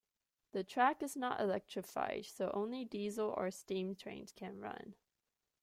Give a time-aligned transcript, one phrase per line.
[0.53, 4.95] The track is not electrified, so only diesel or steam trains can run.